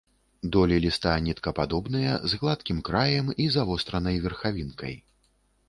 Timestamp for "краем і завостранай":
2.89-4.21